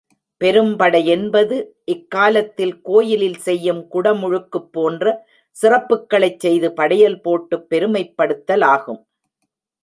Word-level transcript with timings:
பெரும்படை 0.41 1.05
என்பது, 1.05 1.57
இக் 1.85 2.09
காலத்தில் 2.09 2.81
கோயிலில் 2.81 3.37
செய்யும் 3.37 3.87
குடமுழுக்கு 3.93 4.59
போன்ற 4.71 5.05
சிறப்புக்களைச் 5.55 6.39
செய்து 6.39 6.73
படையல் 6.73 7.21
போட்டுப் 7.21 7.69
பெருமைப் 7.69 8.13
படுத்தலாகும். 8.17 9.01